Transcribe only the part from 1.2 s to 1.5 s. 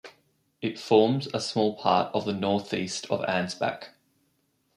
a